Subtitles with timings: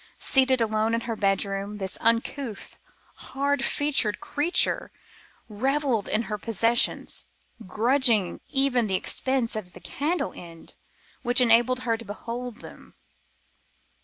[0.17, 2.79] Seated alone in her bedroom this uncouth,
[3.17, 4.91] hard featured creature
[5.47, 7.25] revelled in her possessions,
[7.67, 10.73] grudging even the expense of the candle end
[11.21, 12.95] which enabled her to behold them.